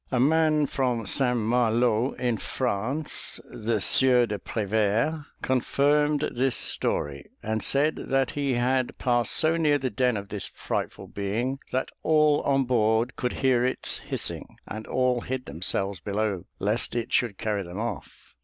A 0.11 0.19
man 0.19 0.65
from 0.65 1.05
St. 1.05 1.37
Malo 1.37 2.13
in 2.13 2.37
France, 2.37 3.39
the 3.51 3.79
Sieur 3.79 4.25
de 4.25 4.39
Prevert, 4.39 5.25
confirmed 5.43 6.27
this 6.33 6.55
story, 6.55 7.29
and 7.43 7.63
said 7.63 7.97
that 8.07 8.31
he 8.31 8.55
had 8.55 8.97
passed 8.97 9.31
so 9.31 9.57
near 9.57 9.77
the 9.77 9.91
den 9.91 10.17
of 10.17 10.29
this 10.29 10.47
frightful 10.47 11.05
being, 11.05 11.59
that 11.71 11.91
all 12.01 12.41
on 12.41 12.63
board 12.63 13.15
could 13.15 13.31
hear 13.45 13.63
its 13.63 13.99
hissing, 13.99 14.55
and 14.67 14.87
all 14.87 15.21
hid 15.21 15.45
themselves 15.45 15.99
below, 15.99 16.45
lest 16.57 16.95
it 16.95 17.13
should 17.13 17.37
carry 17.37 17.61
them 17.61 17.79
off. 17.79 18.33